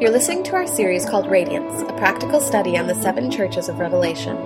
[0.00, 3.78] You're listening to our series called Radiance, a practical study on the seven churches of
[3.78, 4.36] Revelation.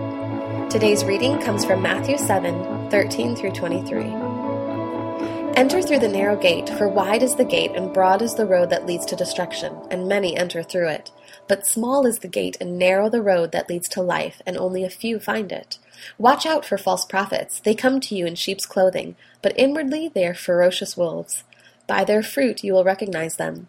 [0.68, 4.04] Today's reading comes from Matthew 7 13 through 23.
[5.56, 8.68] Enter through the narrow gate, for wide is the gate and broad is the road
[8.68, 11.11] that leads to destruction, and many enter through it.
[11.49, 14.85] But small is the gate and narrow the road that leads to life, and only
[14.85, 15.79] a few find it.
[16.18, 17.58] Watch out for false prophets.
[17.58, 21.43] They come to you in sheep's clothing, but inwardly they are ferocious wolves.
[21.86, 23.68] By their fruit you will recognize them.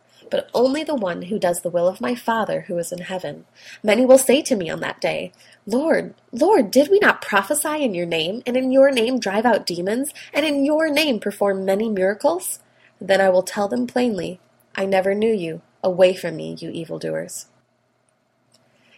[0.31, 3.45] but only the one who does the will of my Father who is in heaven.
[3.83, 5.33] Many will say to me on that day,
[5.67, 9.67] Lord, Lord, did we not prophesy in your name, and in your name drive out
[9.67, 12.59] demons, and in your name perform many miracles?
[12.99, 14.39] Then I will tell them plainly,
[14.73, 15.61] I never knew you.
[15.83, 17.47] Away from me, you evildoers.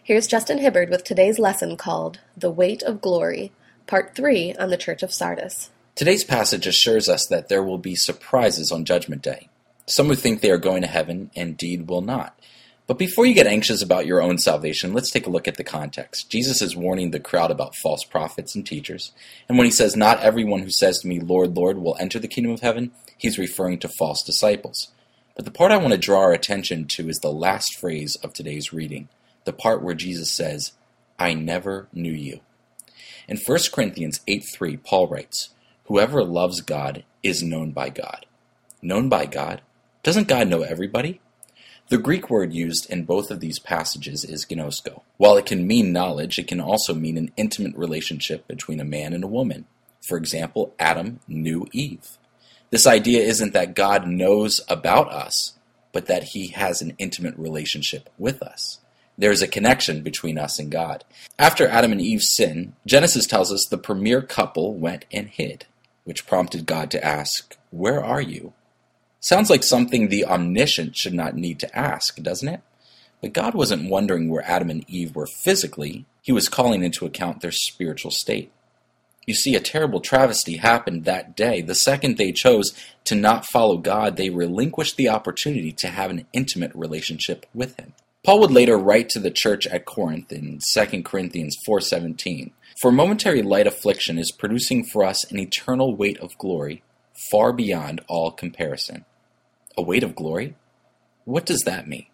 [0.02, 3.52] Here's Justin Hibbard with today's lesson called The Weight of Glory,
[3.86, 5.70] Part 3 on the Church of Sardis.
[5.94, 9.48] Today's passage assures us that there will be surprises on Judgment Day.
[9.86, 12.38] Some who think they are going to heaven indeed will not.
[12.86, 15.64] But before you get anxious about your own salvation, let's take a look at the
[15.64, 16.30] context.
[16.30, 19.12] Jesus is warning the crowd about false prophets and teachers.
[19.48, 22.28] And when he says, Not everyone who says to me, Lord, Lord, will enter the
[22.28, 24.92] kingdom of heaven, he's referring to false disciples.
[25.34, 28.34] But the part I want to draw our attention to is the last phrase of
[28.34, 29.08] today's reading,
[29.44, 30.72] the part where Jesus says,
[31.18, 32.40] I never knew you.
[33.26, 35.50] In 1 Corinthians 8 3, Paul writes,
[35.86, 38.26] Whoever loves God is known by God.
[38.82, 39.62] Known by God?
[40.04, 41.22] Doesn't God know everybody?
[41.88, 45.00] The Greek word used in both of these passages is ginosko.
[45.16, 49.14] While it can mean knowledge, it can also mean an intimate relationship between a man
[49.14, 49.64] and a woman.
[50.02, 52.18] For example, Adam knew Eve.
[52.68, 55.54] This idea isn't that God knows about us,
[55.90, 58.80] but that he has an intimate relationship with us.
[59.16, 61.02] There is a connection between us and God.
[61.38, 65.64] After Adam and Eve's sin, Genesis tells us the premier couple went and hid,
[66.04, 68.52] which prompted God to ask, Where are you?
[69.24, 72.60] Sounds like something the omniscient should not need to ask, doesn't it?
[73.22, 77.40] But God wasn't wondering where Adam and Eve were physically, He was calling into account
[77.40, 78.52] their spiritual state.
[79.26, 81.62] You see, a terrible travesty happened that day.
[81.62, 82.74] The second they chose
[83.04, 87.94] to not follow God, they relinquished the opportunity to have an intimate relationship with Him.
[88.26, 93.40] Paul would later write to the church at Corinth in 2 Corinthians 4:17, "For momentary
[93.40, 96.82] light affliction is producing for us an eternal weight of glory
[97.30, 99.06] far beyond all comparison."
[99.76, 100.54] A weight of glory?
[101.24, 102.06] What does that mean?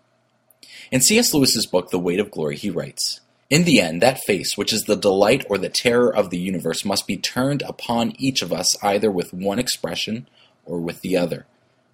[0.90, 1.34] In C.S.
[1.34, 4.84] Lewis's book, The Weight of Glory, he writes In the end, that face, which is
[4.84, 8.82] the delight or the terror of the universe, must be turned upon each of us
[8.82, 10.26] either with one expression
[10.64, 11.46] or with the other,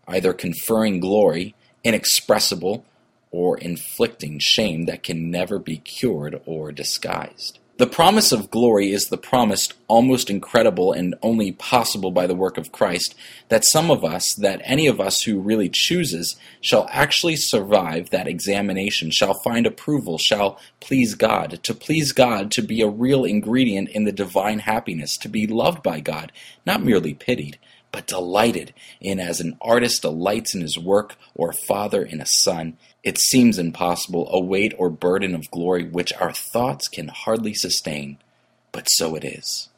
[0.07, 2.85] either conferring glory, inexpressible,
[3.31, 7.59] or inflicting shame that can never be cured or disguised.
[7.79, 12.57] The promise of glory is the promise, almost incredible and only possible by the work
[12.57, 13.15] of Christ,
[13.51, 18.27] that some of us, that any of us who really chooses, shall actually survive that
[18.27, 21.63] examination, shall find approval, shall please God.
[21.65, 25.83] To please God, to be a real ingredient in the divine happiness, to be loved
[25.83, 26.33] by God,
[26.65, 27.59] not merely pitied,
[27.97, 32.27] but delighted in as an artist delights in his work, or a father in a
[32.27, 37.55] son, it seems impossible, a weight or burden of glory which our thoughts can hardly
[37.55, 38.19] sustain,
[38.71, 39.71] but so it is.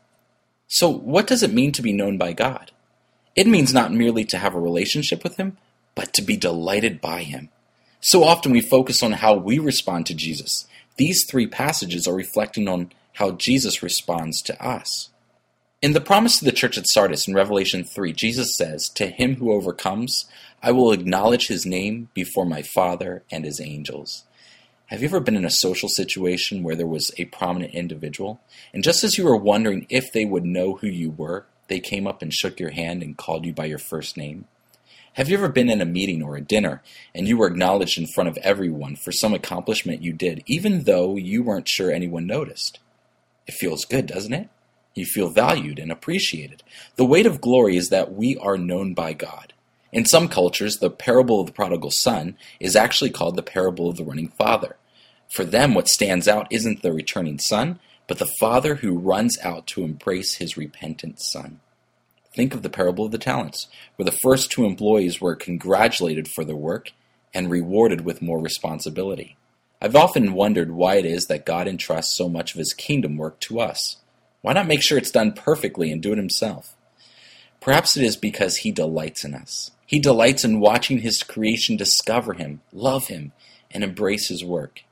[0.67, 2.73] So, what does it mean to be known by God?
[3.37, 5.57] It means not merely to have a relationship with Him,
[5.95, 7.51] but to be delighted by Him.
[8.01, 10.67] So often we focus on how we respond to Jesus.
[10.97, 15.09] These three passages are reflecting on how Jesus responds to us.
[15.81, 19.37] In the promise to the church at Sardis in Revelation 3, Jesus says, To him
[19.37, 20.25] who overcomes,
[20.61, 24.25] I will acknowledge his name before my Father and his angels.
[24.87, 28.41] Have you ever been in a social situation where there was a prominent individual,
[28.75, 32.09] and just as you were wondering if they would know who you were, they came
[32.09, 34.47] up and shook your hand and called you by your first name?
[35.13, 36.83] Have you ever been in a meeting or a dinner
[37.15, 41.15] and you were acknowledged in front of everyone for some accomplishment you did, even though
[41.15, 42.81] you weren't sure anyone noticed?
[43.47, 44.49] It feels good, doesn't it?
[44.99, 46.63] You feel valued and appreciated.
[46.97, 49.53] The weight of glory is that we are known by God.
[49.93, 53.97] In some cultures, the parable of the prodigal son is actually called the parable of
[53.97, 54.77] the running father.
[55.31, 59.67] For them, what stands out isn't the returning son, but the father who runs out
[59.69, 61.61] to embrace his repentant son.
[62.35, 66.45] Think of the parable of the talents, where the first two employees were congratulated for
[66.45, 66.91] their work
[67.33, 69.37] and rewarded with more responsibility.
[69.81, 73.39] I've often wondered why it is that God entrusts so much of his kingdom work
[73.41, 73.99] to us.
[74.41, 76.77] Why not make sure it's done perfectly and do it himself?
[77.61, 79.73] Perhaps it is because he delights in us.
[79.85, 83.33] He delights in watching his creation discover him, love him,
[83.71, 84.83] and embrace his work.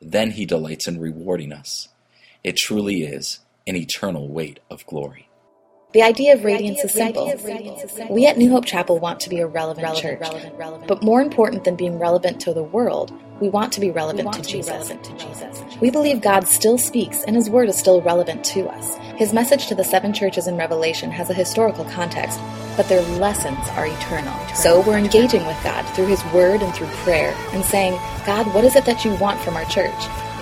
[0.00, 1.88] Then he delights in rewarding us.
[2.44, 5.28] It truly is an eternal weight of glory.
[5.92, 7.34] The idea of radiance is simple.
[8.08, 10.20] We at New Hope Chapel want to be a relevant, church.
[10.86, 14.42] But more important than being relevant to the world, we want to be relevant, to,
[14.42, 14.92] Jesus.
[15.80, 18.96] We believe God still speaks and his word is still relevant to us.
[19.16, 22.38] His message to the seven churches in Revelation has a historical context,
[22.76, 24.34] but their lessons are eternal.
[24.54, 28.64] So we're engaging with God through his word and through prayer and saying, God, what
[28.64, 29.92] is it that you want from our church?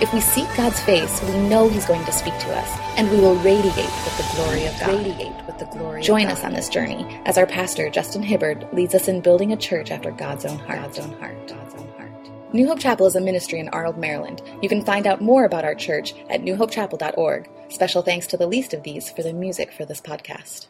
[0.01, 3.21] If we seek God's face, we know He's going to speak to us, and we
[3.21, 4.89] will radiate with the glory of God.
[4.89, 6.01] Radiate with the glory.
[6.01, 9.59] Join us on this journey as our pastor Justin Hibbard leads us in building a
[9.59, 10.81] church after God's own heart.
[10.81, 11.49] God's own heart.
[11.49, 12.55] God's own heart.
[12.55, 14.41] New Hope Chapel is a ministry in Arnold, Maryland.
[14.63, 17.51] You can find out more about our church at newhopechapel.org.
[17.69, 20.69] Special thanks to the least of these for the music for this podcast.